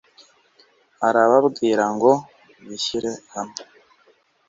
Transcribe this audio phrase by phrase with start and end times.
[1.07, 2.11] arababwira ngo
[2.67, 3.63] bishyire hamwe